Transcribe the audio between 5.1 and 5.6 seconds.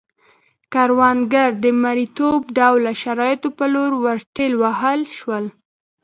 شول.